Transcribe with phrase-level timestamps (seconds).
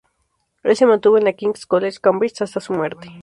[0.63, 3.07] Él se mantuvo en la King's College, Cambridge, hasta su muerte.